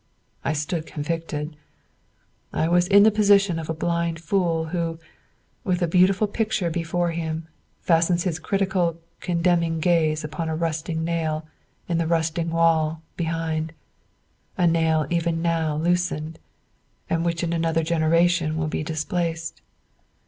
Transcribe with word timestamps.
I 0.43 0.53
stood 0.53 0.87
convicted; 0.87 1.55
I 2.51 2.67
was 2.67 2.87
in 2.87 3.03
the 3.03 3.11
position 3.11 3.59
of 3.59 3.69
a 3.69 3.73
blind 3.75 4.19
fool 4.19 4.65
who, 4.73 4.97
with 5.63 5.83
a 5.83 5.87
beautiful 5.87 6.25
picture 6.25 6.71
before 6.71 7.11
him, 7.11 7.47
fastens 7.81 8.23
his 8.23 8.39
critical, 8.39 8.99
condemning 9.19 9.79
gaze 9.79 10.23
upon 10.23 10.49
a 10.49 10.55
rusting 10.55 11.03
nail 11.03 11.45
in 11.87 11.99
the 11.99 12.07
rusting 12.07 12.49
wall 12.49 13.03
behind, 13.15 13.73
a 14.57 14.65
nail 14.65 15.05
even 15.11 15.39
now 15.39 15.75
loosened, 15.75 16.39
and 17.07 17.23
which 17.23 17.43
in 17.43 17.53
another 17.53 17.83
generation 17.83 18.57
will 18.57 18.65
be 18.67 18.81
displaced. 18.83 19.61